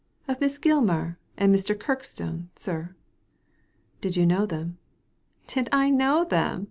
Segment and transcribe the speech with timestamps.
[0.27, 1.75] "Of Miss Gilmar and Mr.
[1.77, 2.95] Kirkstone, sir."
[3.51, 4.79] *' Did you know them?"
[5.25, 6.59] *' Did I know them